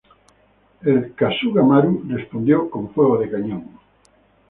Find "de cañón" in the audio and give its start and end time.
3.19-3.69